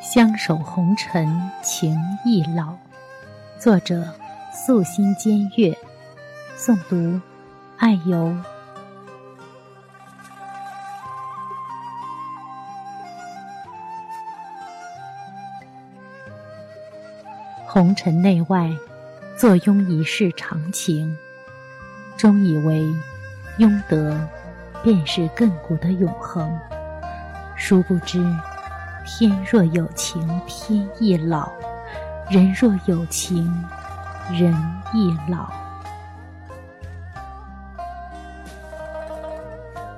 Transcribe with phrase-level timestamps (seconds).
[0.00, 1.94] 相守红尘情
[2.24, 2.74] 易老，
[3.58, 4.02] 作者
[4.50, 5.76] 素心兼月，
[6.56, 7.20] 诵读
[7.76, 8.34] 爱游。
[17.66, 18.74] 红尘内外，
[19.36, 21.14] 坐拥一世长情，
[22.16, 22.82] 终以为
[23.58, 24.18] 拥得
[24.82, 26.58] 便是亘古的永恒，
[27.54, 28.24] 殊不知。
[29.12, 31.50] 天若有情天亦老，
[32.30, 33.44] 人若有情
[34.30, 34.54] 人
[34.94, 35.50] 亦老。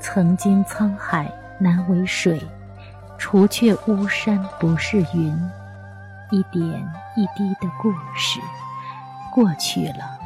[0.00, 2.42] 曾经沧海难为水，
[3.18, 5.50] 除却巫山不是云。
[6.30, 6.64] 一点
[7.14, 8.40] 一滴的故事，
[9.30, 10.18] 过去了，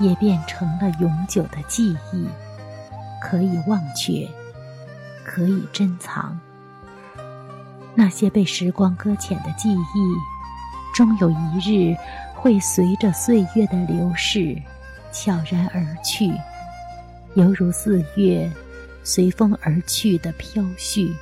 [0.00, 2.26] 也变成了永久的记忆，
[3.20, 4.26] 可以忘却，
[5.24, 6.40] 可以珍藏。
[7.96, 11.96] 那些被时光搁浅的记忆，终有一日
[12.34, 14.56] 会随着岁月的流逝
[15.12, 16.32] 悄然而去，
[17.34, 18.50] 犹如四月
[19.04, 21.14] 随风而去的飘絮，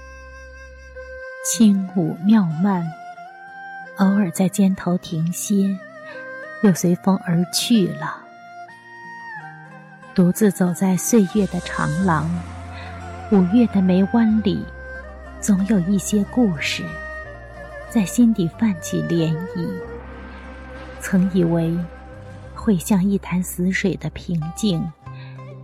[1.45, 2.91] 轻舞妙曼，
[3.98, 5.77] 偶尔在肩头停歇，
[6.62, 8.17] 又随风而去了。
[10.15, 12.31] 独自走在岁月的长廊，
[13.31, 14.65] 五月的梅湾里。
[15.42, 16.84] 总有一些故事，
[17.90, 19.68] 在心底泛起涟漪。
[21.00, 21.76] 曾以为
[22.54, 24.80] 会像一潭死水的平静，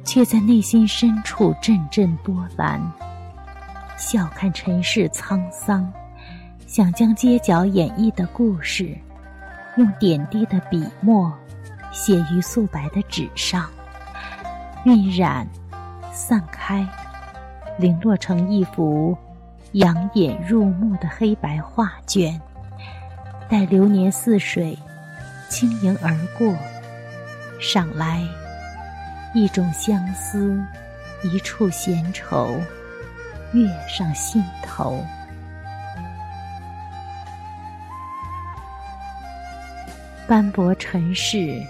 [0.05, 2.83] 却在内心深处阵阵波澜。
[3.97, 5.89] 笑看尘世沧桑，
[6.67, 8.99] 想将街角演绎的故事，
[9.77, 11.33] 用点滴的笔墨
[11.93, 13.71] 写于素白的纸上，
[14.87, 15.47] 晕染、
[16.13, 16.85] 散开，
[17.79, 19.17] 零落成一幅。
[19.73, 22.41] 养眼入目的黑白画卷，
[23.51, 24.77] 待流年似水，
[25.51, 26.57] 轻盈而过，
[27.61, 28.27] 赏来
[29.35, 30.59] 一种相思，
[31.23, 32.59] 一处闲愁，
[33.53, 35.05] 跃上心头。
[40.27, 41.63] 斑驳尘世，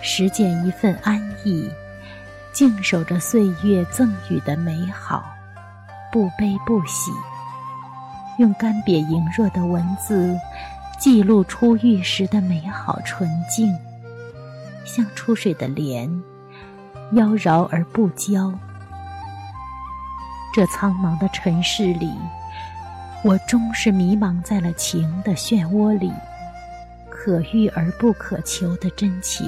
[0.00, 1.70] 拾捡一份安逸，
[2.50, 5.36] 静守着岁月赠予的美好。
[6.12, 7.12] 不悲不喜，
[8.38, 10.36] 用干瘪羸弱的文字
[10.98, 13.78] 记录初遇时的美好纯净，
[14.84, 16.10] 像出水的莲，
[17.12, 18.52] 妖娆而不娇。
[20.52, 22.12] 这苍茫的尘世里，
[23.22, 26.12] 我终是迷茫在了情的漩涡里，
[27.08, 29.46] 可遇而不可求的真情，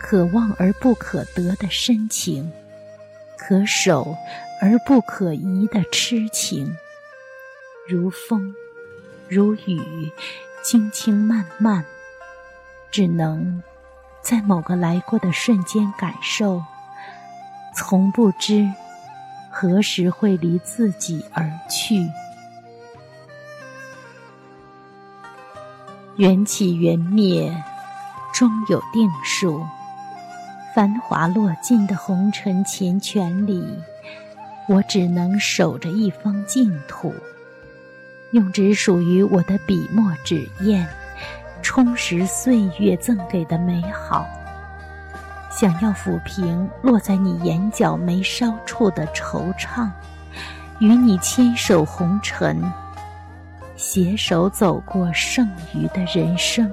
[0.00, 2.50] 可望而不可得的深情，
[3.36, 4.16] 可守。
[4.60, 6.76] 而不可移的痴情，
[7.88, 8.54] 如风，
[9.28, 10.10] 如雨，
[10.64, 11.84] 轻轻慢慢，
[12.90, 13.62] 只能
[14.20, 16.60] 在某个来过的瞬间感受，
[17.74, 18.68] 从不知
[19.50, 22.08] 何时会离自己而去。
[26.16, 27.62] 缘起缘灭，
[28.34, 29.64] 终有定数。
[30.74, 33.64] 繁华落尽的红尘缱绻里。
[34.68, 37.14] 我只能守着一方净土，
[38.32, 40.86] 用只属于我的笔墨纸砚，
[41.62, 44.26] 充实岁月赠给的美好。
[45.50, 49.90] 想要抚平落在你眼角眉梢处的惆怅，
[50.80, 52.62] 与你牵手红尘，
[53.74, 56.70] 携手走过剩余的人生。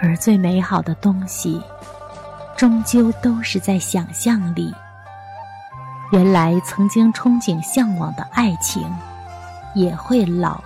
[0.00, 1.62] 而最美好的东西，
[2.56, 4.74] 终究都是在想象里。
[6.12, 8.82] 原来曾经憧憬向往的爱情，
[9.74, 10.60] 也会老。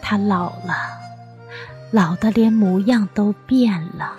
[0.00, 0.74] 他老了，
[1.90, 4.12] 老的连模样都变了，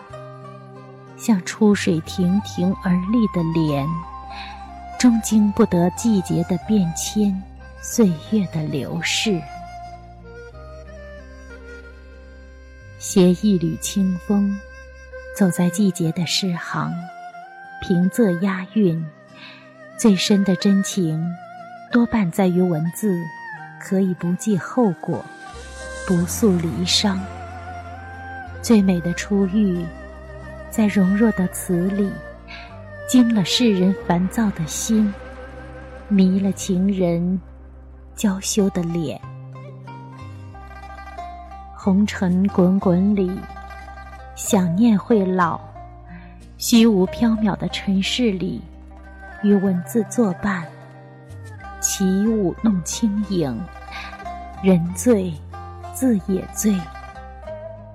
[1.18, 3.88] 像出水亭亭而立的莲，
[5.00, 7.42] 终经不得季节的变迁，
[7.82, 9.42] 岁月的流逝。
[13.00, 14.56] 携一缕清风，
[15.36, 16.94] 走在季节的诗行，
[17.82, 19.04] 平仄押韵。
[19.98, 21.26] 最深的真情，
[21.90, 23.24] 多半在于文字，
[23.80, 25.24] 可以不计后果，
[26.06, 27.18] 不诉离殇。
[28.62, 29.86] 最美的初遇，
[30.70, 32.12] 在容若的词里，
[33.08, 35.14] 惊了世人烦躁的心，
[36.10, 37.40] 迷了情人
[38.16, 39.20] 娇羞的脸。
[41.74, 43.32] 红尘滚滚里，
[44.36, 45.58] 想念会老，
[46.58, 48.62] 虚无缥缈的尘世里。
[49.46, 50.66] 与文字作伴，
[51.80, 53.56] 起舞弄清影，
[54.64, 55.32] 人醉，
[55.94, 56.76] 字也醉。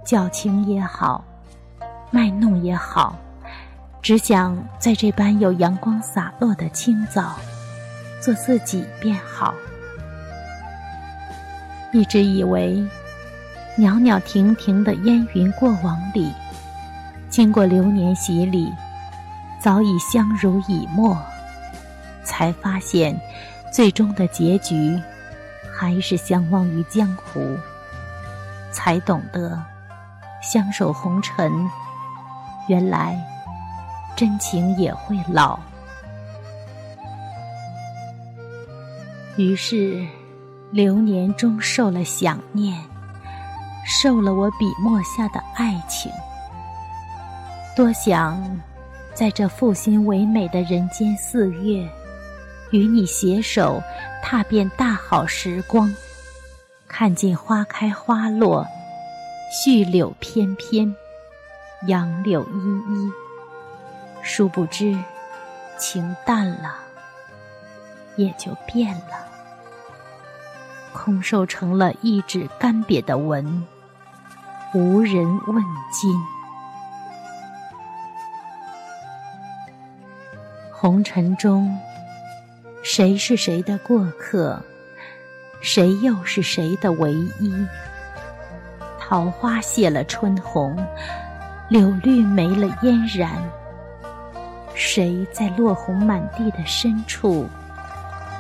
[0.05, 1.25] 矫情也好，
[2.13, 3.17] 卖弄也好，
[4.01, 7.35] 只想在这般有阳光洒落的清早，
[8.21, 9.53] 做自己便好。
[11.93, 12.81] 一直以为，
[13.77, 16.33] 袅袅婷婷的烟云过往里，
[17.29, 18.73] 经过流年洗礼，
[19.59, 21.19] 早已相濡以沫。
[22.31, 23.21] 才发现，
[23.75, 24.97] 最终的结局，
[25.77, 27.41] 还是相忘于江湖。
[28.71, 29.61] 才懂得，
[30.41, 31.53] 相守红尘，
[32.69, 33.21] 原来
[34.15, 35.59] 真情也会老。
[39.37, 40.07] 于是。
[40.73, 42.81] 流年终受了想念，
[43.85, 46.13] 受了我笔墨下的爱情。
[47.75, 48.41] 多想
[49.13, 51.91] 在这负心唯美的人间四月，
[52.71, 53.83] 与你携手
[54.23, 55.93] 踏遍大好时光，
[56.87, 58.67] 看见花开花落，
[59.53, 60.95] 絮柳翩翩，
[61.89, 63.13] 杨柳依依。
[64.23, 64.97] 殊不知，
[65.79, 66.77] 情淡了，
[68.17, 69.27] 也就变了。
[70.93, 73.67] 空瘦成了一纸干瘪的文，
[74.75, 76.15] 无人问津。
[80.71, 81.79] 红尘中，
[82.83, 84.59] 谁是谁的过客？
[85.61, 87.55] 谁又是谁的唯一？
[88.99, 90.75] 桃花谢了春红，
[91.69, 93.31] 柳绿没了嫣然。
[94.75, 97.47] 谁在落红满地的深处，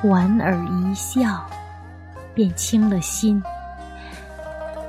[0.02, 1.44] 莞尔一笑？
[2.32, 3.42] 便清了心，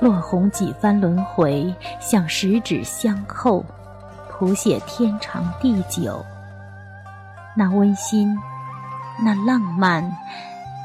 [0.00, 3.62] 落红几番轮回，像十指相扣，
[4.30, 6.24] 谱写天长地久。
[7.54, 8.34] 那温馨，
[9.20, 10.16] 那浪漫，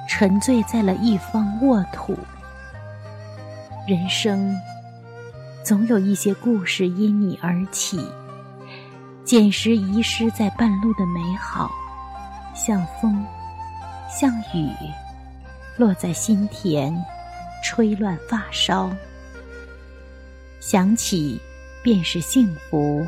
[0.07, 2.17] 沉醉在了一方沃土。
[3.87, 4.55] 人生，
[5.63, 8.05] 总有一些故事因你而起，
[9.23, 11.71] 捡拾遗失在半路的美好，
[12.53, 13.25] 像风，
[14.09, 14.71] 像雨。
[15.77, 16.91] 落在心田，
[17.63, 18.89] 吹乱发梢。
[20.59, 21.39] 想起，
[21.83, 23.05] 便是幸福。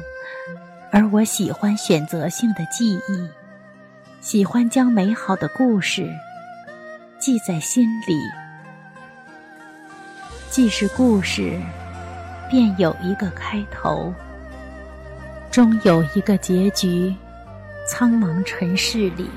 [0.92, 3.30] 而我喜欢选择性的记忆，
[4.22, 6.14] 喜欢将美好的故事
[7.20, 8.20] 记在心里。
[10.50, 11.58] 既是故事，
[12.50, 14.14] 便有一个开头，
[15.50, 17.16] 终有一个结局。
[17.88, 19.28] 苍茫尘世里，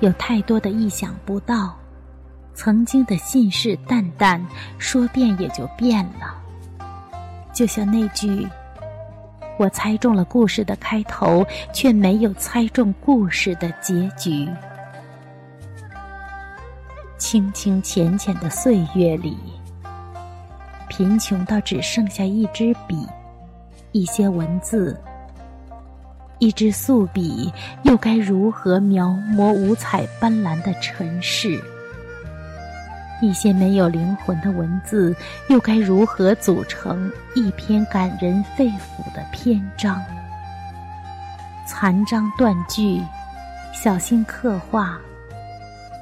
[0.00, 1.76] 有太多的意想不到。
[2.54, 4.40] 曾经的信誓旦旦，
[4.78, 6.40] 说变也就变了。
[7.52, 8.48] 就像那句
[9.56, 14.48] ：“我猜中了故事的开头，却没有猜中故事的结局。”
[17.16, 19.36] 清清浅浅的岁月里，
[20.88, 23.06] 贫穷到只剩下一支笔、
[23.92, 25.00] 一些文字、
[26.38, 27.50] 一支素笔，
[27.84, 31.62] 又该如何描摹五彩斑斓的尘世？
[33.24, 35.16] 一些没有灵魂的文字，
[35.48, 39.98] 又该如何组成一篇感人肺腑的篇章？
[41.66, 43.02] 残章断句，
[43.72, 44.98] 小心刻画，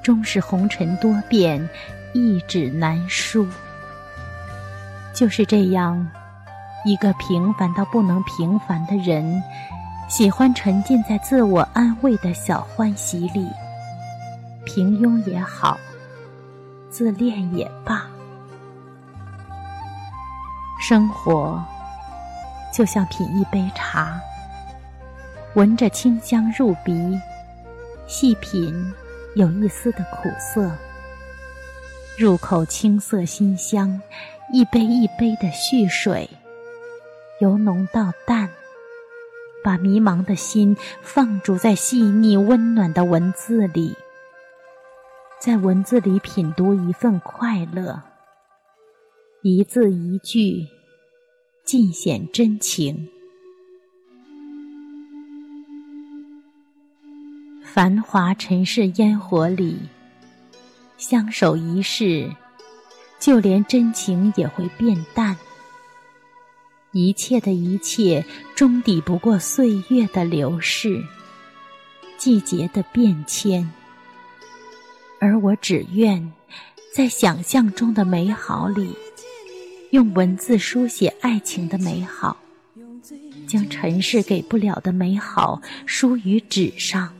[0.02, 1.68] 终是红尘多变，
[2.12, 3.46] 一纸难书。
[5.14, 6.04] 就是这样，
[6.84, 9.40] 一个平凡到不能平凡的人，
[10.08, 13.46] 喜欢沉浸在自我安慰的小欢喜里，
[14.64, 15.78] 平庸也好。
[16.92, 18.06] 自恋也罢，
[20.78, 21.58] 生活
[22.70, 24.20] 就像品一杯茶，
[25.54, 27.18] 闻着清香入鼻，
[28.06, 28.92] 细品
[29.36, 30.70] 有一丝的苦涩。
[32.18, 33.98] 入口青涩馨香，
[34.52, 36.28] 一杯一杯的蓄水，
[37.40, 38.50] 由浓到淡，
[39.64, 43.96] 把迷茫的心放逐在细腻温暖的文字里。
[45.44, 48.00] 在文字里品读一份快乐，
[49.42, 50.64] 一字一句
[51.64, 53.08] 尽显真情。
[57.60, 59.80] 繁华尘世烟火里，
[60.96, 62.30] 相守一世，
[63.18, 65.36] 就连真情也会变淡。
[66.92, 71.02] 一切的一切，终抵不过岁月的流逝，
[72.16, 73.68] 季节的变迁。
[75.22, 76.32] 而我只愿，
[76.92, 78.92] 在想象中的美好里，
[79.90, 82.36] 用文字书写爱情的美好，
[83.46, 87.14] 将尘世给不了的美好书于纸上，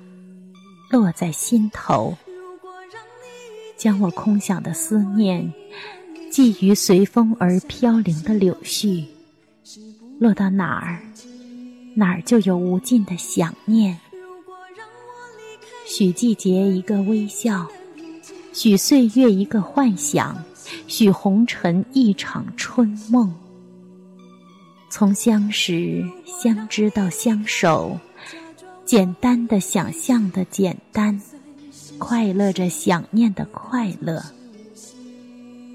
[0.90, 2.16] 落在心头，
[3.76, 5.52] 将我空想的思念
[6.28, 9.04] 寄于随风而飘零的柳絮，
[10.18, 11.00] 落到哪儿，
[11.94, 13.97] 哪儿就有无尽的想念。
[15.87, 17.68] 许季节一个微笑，
[18.52, 20.37] 许岁月一个幻想，
[20.87, 23.35] 许红尘一场春梦。
[24.90, 27.99] 从相识、相知到相守，
[28.85, 31.21] 简单的想象的简单。
[31.99, 34.23] 快乐着想念的快乐。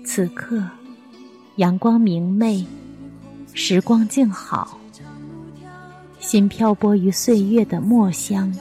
[0.06, 0.64] 此刻，
[1.56, 2.66] 阳光明媚，
[3.54, 4.78] 时光静好，
[6.20, 8.54] 心漂泊于岁月的墨香，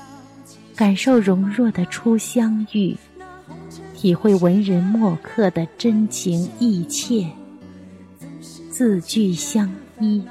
[0.75, 2.96] 感受容若的初相遇，
[3.96, 7.26] 体会文人墨客的真情意切，
[8.70, 10.22] 字句相依。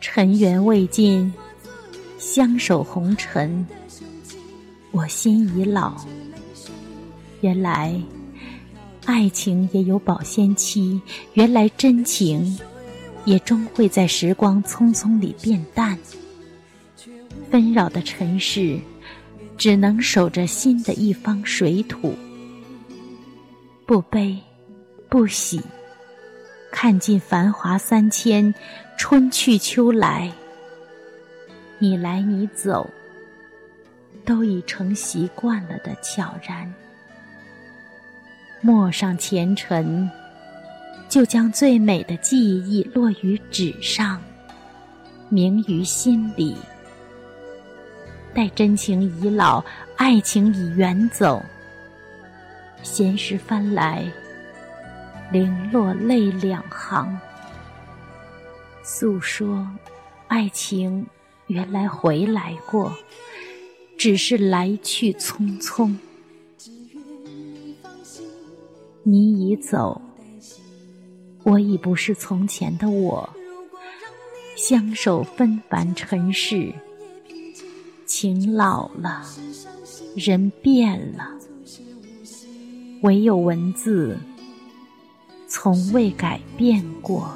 [0.00, 1.32] 尘缘未尽。
[2.18, 3.66] 相守红尘，
[4.92, 5.92] 我心已老。
[7.40, 8.00] 原来，
[9.04, 11.02] 爱情也有保鲜期。
[11.34, 12.56] 原来，真情
[13.24, 15.98] 也终会在时光匆匆里变淡。
[17.50, 18.78] 纷扰的尘世，
[19.62, 22.16] 只能守着新的一方水土。
[23.86, 24.36] 不悲，
[25.08, 25.60] 不喜，
[26.72, 28.52] 看尽繁华三千，
[28.98, 30.32] 春去秋来。
[31.78, 32.90] 你来你走，
[34.24, 36.74] 都已成习惯了的悄然。
[38.60, 40.10] 陌上前尘，
[41.08, 44.20] 就将最美的记忆落于纸上，
[45.28, 46.56] 铭于心里。
[48.34, 49.64] 待真情已老，
[49.96, 51.42] 爱情已远走，
[52.82, 54.04] 闲时翻来，
[55.30, 57.18] 零落泪两行，
[58.82, 59.68] 诉说
[60.28, 61.06] 爱情。
[61.48, 62.96] 原来回来过，
[63.98, 65.94] 只是来去匆匆。
[69.02, 70.00] 你已走，
[71.42, 73.28] 我已不是从前的我。
[74.56, 76.72] 相守纷繁尘世，
[78.14, 79.24] 情老了，
[80.14, 81.30] 人变了，
[83.00, 84.18] 唯有文字，
[85.48, 87.34] 从未改变过。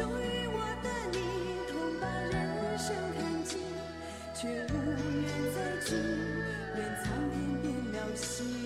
[0.00, 1.18] 属于我的你
[1.68, 3.60] 同把人生看尽
[4.34, 4.74] 却无
[5.20, 5.94] 缘再聚
[6.74, 8.59] 怨苍天变了心。